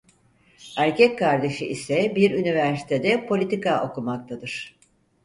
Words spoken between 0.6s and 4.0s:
Erkek kardeşi ise bir üniversitede politika